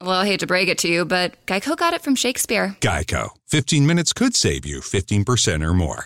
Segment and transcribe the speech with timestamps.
[0.00, 2.76] Well, I hate to break it to you, but Geico got it from Shakespeare.
[2.80, 3.30] Geico.
[3.48, 6.04] 15 minutes could save you 15% or more.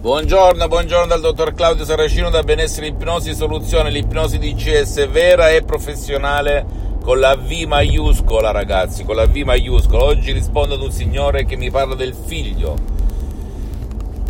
[0.00, 6.66] Buongiorno, buongiorno dal dottor Claudio Saracino da Benessere Ipnosi Soluzione, l'ipnosi DCS vera e professionale
[7.00, 10.02] con la V maiuscola ragazzi, con la V maiuscola.
[10.02, 12.76] Oggi rispondo ad un signore che mi parla del figlio,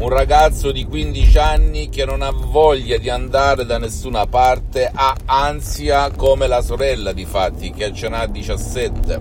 [0.01, 5.17] un ragazzo di 15 anni che non ha voglia di andare da nessuna parte, ha
[5.25, 9.21] ansia come la sorella di fatti che ce n'ha 17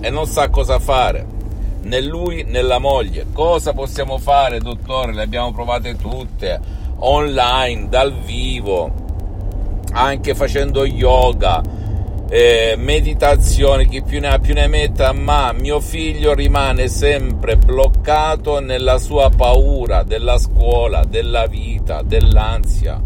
[0.00, 1.38] e non sa cosa fare
[1.82, 3.26] né lui né la moglie.
[3.32, 5.12] Cosa possiamo fare, dottore?
[5.12, 6.60] Le abbiamo provate tutte,
[6.98, 8.92] online, dal vivo,
[9.92, 11.62] anche facendo yoga,
[12.32, 18.60] eh, meditazione, chi più ne ha più ne metta, ma mio figlio rimane sempre bloccato
[18.60, 23.02] nella sua paura della scuola, della vita, dell'ansia.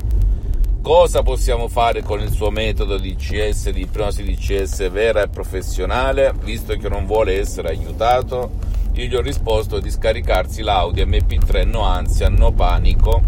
[0.82, 5.28] Cosa possiamo fare con il suo metodo di CS, di ipnosi di CS vera e
[5.28, 8.50] professionale, visto che non vuole essere aiutato?
[8.92, 13.22] Io gli ho risposto di scaricarsi l'audio MP3 No Ansia, No Panico,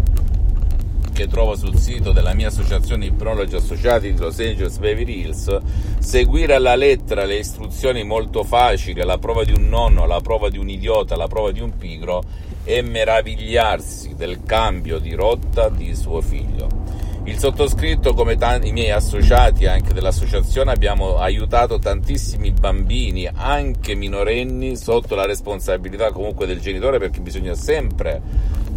[1.17, 5.57] che trovo sul sito della mia associazione Ipnologi Associati di Los Angeles Beverly Hills,
[5.97, 10.59] seguire alla lettera le istruzioni molto facili, la prova di un nonno, la prova di
[10.59, 12.23] un idiota, la prova di un pigro
[12.63, 16.86] e meravigliarsi del cambio di rotta di suo figlio.
[17.27, 24.77] Il sottoscritto, come tanti, i miei associati anche dell'associazione, abbiamo aiutato tantissimi bambini, anche minorenni,
[24.77, 28.21] sotto la responsabilità comunque del genitore, perché bisogna sempre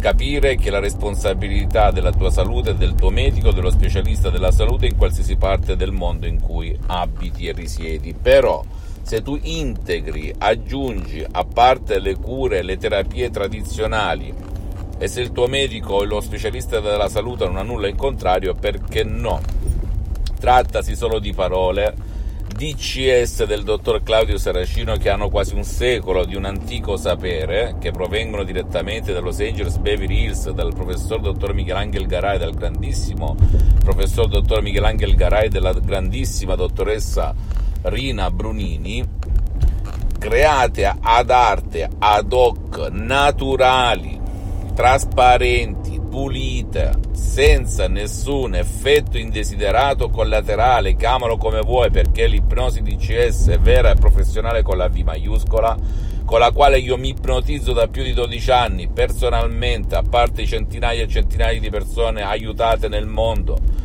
[0.01, 4.97] capire che la responsabilità della tua salute, del tuo medico, dello specialista della salute in
[4.97, 8.13] qualsiasi parte del mondo in cui abiti e risiedi.
[8.13, 8.65] Però
[9.01, 14.50] se tu integri, aggiungi, a parte le cure, le terapie tradizionali,
[15.01, 18.53] e se il tuo medico o lo specialista della salute non ha nulla in contrario,
[18.53, 19.41] perché no?
[20.39, 21.95] Trattasi solo di parole.
[22.55, 27.89] DCS del dottor Claudio Saracino che hanno quasi un secolo di un antico sapere che
[27.89, 33.35] provengono direttamente dallo Los Angeles Beverly Hills dal professor dottor Michelangelo Garay dal grandissimo
[33.83, 37.33] professor dottor Michelangelo Garay della grandissima dottoressa
[37.83, 39.03] Rina Brunini
[40.19, 44.20] create ad arte ad hoc naturali
[44.73, 53.91] trasparenti, pulite, senza nessun effetto indesiderato collaterale, chiamalo come vuoi perché l'ipnosi DCS è vera
[53.91, 55.77] e professionale con la V maiuscola,
[56.25, 61.03] con la quale io mi ipnotizzo da più di 12 anni personalmente, a parte centinaia
[61.03, 63.81] e centinaia di persone aiutate nel mondo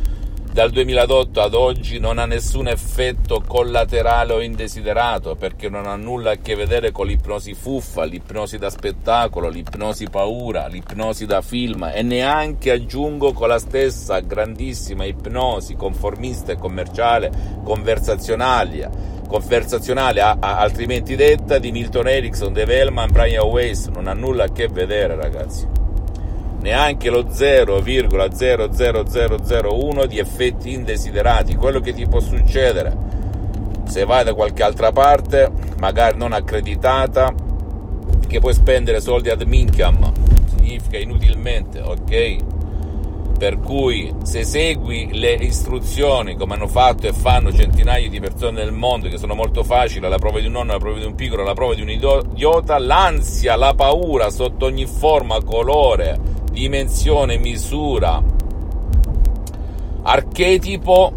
[0.51, 6.31] dal 2008 ad oggi non ha nessun effetto collaterale o indesiderato perché non ha nulla
[6.31, 11.91] a che vedere con l'ipnosi fuffa, l'ipnosi da spettacolo, l'ipnosi paura, l'ipnosi da film.
[11.93, 17.31] E neanche aggiungo con la stessa grandissima ipnosi conformista e commerciale
[17.63, 18.89] conversazionale,
[19.27, 24.45] conversazionale a, a, altrimenti detta di Milton Erickson, Dave Hellman, Brian Weiss, non ha nulla
[24.45, 25.76] a che vedere ragazzi
[26.67, 33.15] neanche lo 0,00001 di effetti indesiderati, quello che ti può succedere
[33.85, 37.33] se vai da qualche altra parte, magari non accreditata,
[38.27, 40.11] che puoi spendere soldi ad minchiam,
[40.57, 42.35] significa inutilmente, ok?
[43.39, 48.73] Per cui se segui le istruzioni come hanno fatto e fanno centinaia di persone nel
[48.73, 51.43] mondo, che sono molto facili, la prova di un nonno, la prova di un piccolo,
[51.43, 58.19] la prova di un idiota, l'ansia, la paura sotto ogni forma, colore, dimensione, misura,
[60.01, 61.13] archetipo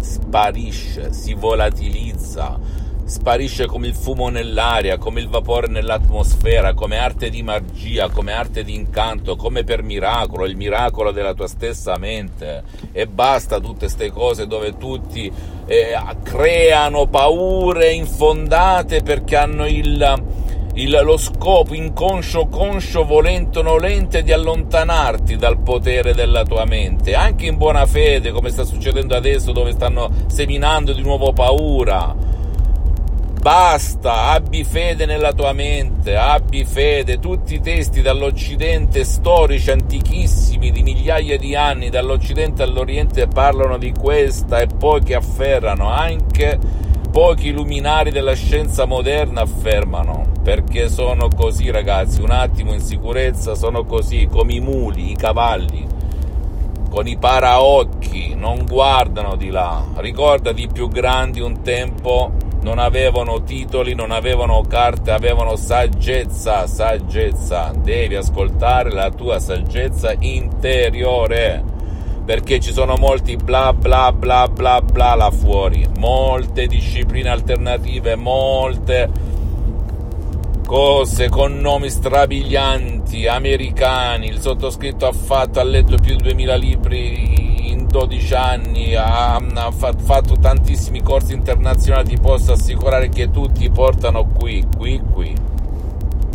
[0.00, 2.58] sparisce, si volatilizza,
[3.04, 8.64] sparisce come il fumo nell'aria, come il vapore nell'atmosfera, come arte di magia, come arte
[8.64, 12.64] di incanto, come per miracolo, il miracolo della tua stessa mente.
[12.90, 15.30] E basta tutte queste cose dove tutti
[15.66, 20.44] eh, creano paure infondate perché hanno il
[20.76, 27.14] il, lo scopo inconscio, conscio, volente o nolente di allontanarti dal potere della tua mente,
[27.14, 32.34] anche in buona fede, come sta succedendo adesso, dove stanno seminando di nuovo paura.
[33.40, 37.20] Basta, abbi fede nella tua mente, abbi fede.
[37.20, 44.58] Tutti i testi dall'Occidente storici antichissimi di migliaia di anni, dall'Occidente all'Oriente, parlano di questa
[44.58, 46.58] e poi che afferrano anche
[47.16, 53.86] pochi luminari della scienza moderna affermano, perché sono così ragazzi, un attimo in sicurezza sono
[53.86, 55.86] così, come i muli, i cavalli,
[56.90, 59.82] con i paraocchi, non guardano di là.
[59.94, 67.72] Ricordati i più grandi un tempo non avevano titoli, non avevano carte, avevano saggezza, saggezza.
[67.82, 71.64] Devi ascoltare la tua saggezza interiore,
[72.26, 79.08] perché ci sono molti bla bla bla bla bla là fuori, molte discipline alternative, molte
[80.66, 87.46] cose con nomi strabilianti, americani, il sottoscritto ha fatto, ha letto più di 2000 libri
[87.96, 94.66] 12 anni, ha, ha fatto tantissimi corsi internazionali, ti posso assicurare che tutti portano qui,
[94.76, 95.34] qui, qui.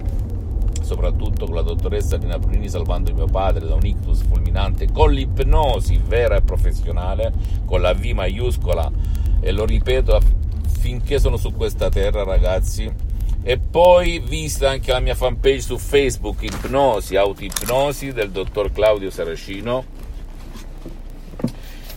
[0.90, 6.02] soprattutto con la dottoressa Rina Bruni salvando mio padre da un ictus fulminante con l'ipnosi
[6.04, 7.32] vera e professionale
[7.66, 8.92] con la V maiuscola.
[9.40, 10.20] E lo ripeto
[10.80, 12.92] finché sono su questa terra ragazzi.
[13.44, 19.98] E poi visita anche la mia fanpage su Facebook Ipnosi, Autoipnosi del dottor Claudio Saracino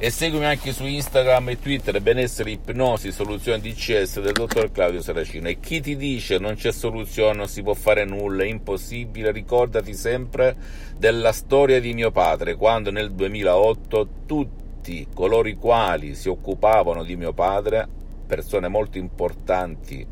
[0.05, 5.47] e seguimi anche su Instagram e Twitter benessere ipnosi soluzione DCS del dottor Claudio Saracino.
[5.47, 9.31] E chi ti dice non c'è soluzione non si può fare nulla è impossibile.
[9.31, 10.57] Ricordati sempre
[10.97, 17.15] della storia di mio padre quando nel 2008 tutti coloro i quali si occupavano di
[17.15, 17.87] mio padre
[18.27, 20.05] persone molto importanti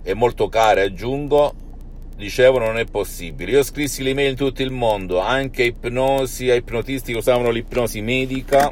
[0.00, 1.54] e molto care aggiungo
[2.20, 3.50] dicevano non è possibile.
[3.50, 8.70] Io scrissi l'email in tutto il mondo, anche ipnosi, a ipnotisti che usavano l'ipnosi medica,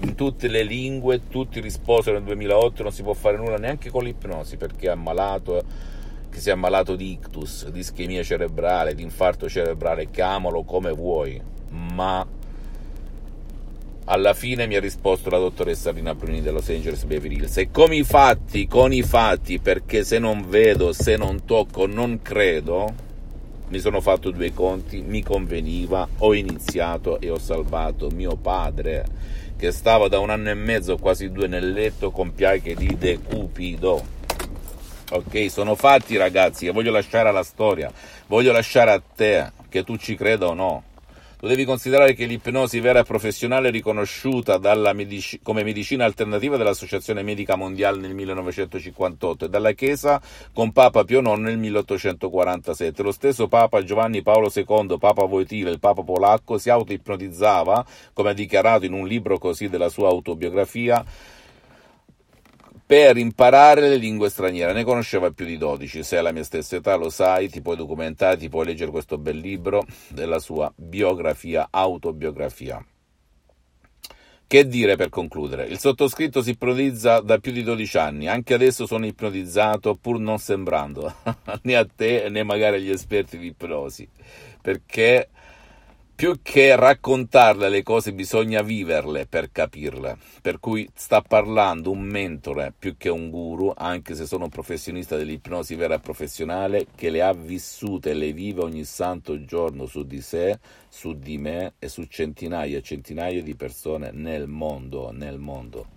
[0.00, 4.04] in tutte le lingue, tutti risposero nel 2008 non si può fare nulla neanche con
[4.04, 5.62] l'ipnosi perché è ammalato,
[6.28, 11.40] che si è ammalato di ictus, di ischemia cerebrale, di infarto cerebrale, chiamalo come vuoi,
[11.70, 12.26] ma
[14.08, 17.56] alla fine mi ha risposto la dottoressa Rina Bruni dello Los Angeles Beverly Hills.
[17.56, 22.20] E con i fatti, con i fatti, perché se non vedo, se non tocco, non
[22.22, 22.92] credo,
[23.68, 29.04] mi sono fatto due conti, mi conveniva, ho iniziato e ho salvato mio padre,
[29.56, 34.14] che stava da un anno e mezzo, quasi due, nel letto con piaghe di decupido.
[35.10, 37.92] Ok, sono fatti ragazzi che voglio lasciare alla storia,
[38.28, 40.82] voglio lasciare a te, che tu ci creda o no.
[41.38, 44.58] Tu devi considerare che l'ipnosi vera e professionale è riconosciuta
[44.94, 50.18] medici- come medicina alternativa dall'Associazione Medica Mondiale nel 1958 e dalla Chiesa
[50.54, 53.02] con Papa Pio IX nel 1847.
[53.02, 57.84] Lo stesso Papa Giovanni Paolo II, Papa Voitile, il Papa polacco, si autoipnotizzava,
[58.14, 61.04] come ha dichiarato in un libro così della sua autobiografia,
[62.86, 64.72] per imparare le lingue straniere.
[64.72, 66.04] Ne conosceva più di 12.
[66.04, 69.18] Se hai la mia stessa età lo sai, ti puoi documentare, ti puoi leggere questo
[69.18, 72.84] bel libro della sua biografia, autobiografia.
[74.48, 75.66] Che dire per concludere?
[75.66, 80.38] Il sottoscritto si ipnotizza da più di 12 anni, anche adesso sono ipnotizzato pur non
[80.38, 81.12] sembrando
[81.62, 84.08] né a te né magari agli esperti di ipnosi,
[84.62, 85.30] perché
[86.16, 92.72] più che raccontarle le cose bisogna viverle per capirle, per cui sta parlando un mentore
[92.76, 97.20] più che un guru, anche se sono un professionista dell'ipnosi vera e professionale, che le
[97.20, 100.58] ha vissute e le vive ogni santo giorno su di sé,
[100.88, 105.95] su di me e su centinaia e centinaia di persone nel mondo, nel mondo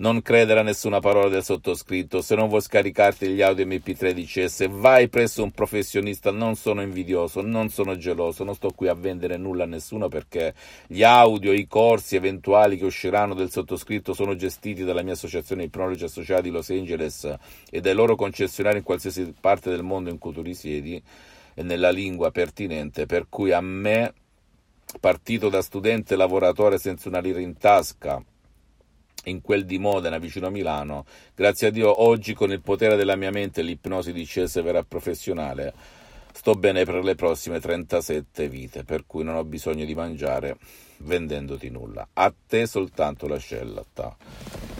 [0.00, 4.68] non credere a nessuna parola del sottoscritto, se non vuoi scaricarti gli audio MP3 di
[4.70, 9.36] vai presso un professionista, non sono invidioso, non sono geloso, non sto qui a vendere
[9.36, 10.54] nulla a nessuno perché
[10.86, 16.04] gli audio, i corsi eventuali che usciranno del sottoscritto sono gestiti dalla mia associazione Ipnologi
[16.04, 17.36] Associati di Los Angeles
[17.70, 21.02] e dai loro concessionari in qualsiasi parte del mondo in cui tu risiedi
[21.52, 24.14] e nella lingua pertinente, per cui a me
[24.98, 28.24] partito da studente lavoratore senza una lira in tasca,
[29.24, 33.16] in quel di Modena vicino a Milano, grazie a Dio oggi con il potere della
[33.16, 35.74] mia mente l'ipnosi di CS vera professionale
[36.32, 40.56] sto bene per le prossime 37 vite, per cui non ho bisogno di mangiare
[40.98, 42.08] vendendoti nulla.
[42.14, 44.16] A te soltanto la scellata.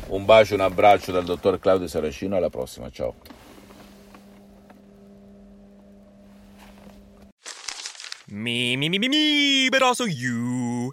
[0.08, 3.14] Un bacio, un abbraccio dal dottor Claudio Saracino, alla prossima, ciao.
[8.32, 10.92] Me, me, me, me, me, but also you.